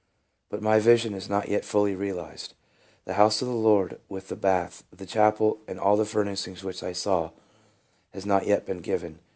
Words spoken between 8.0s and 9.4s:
has not yet been given.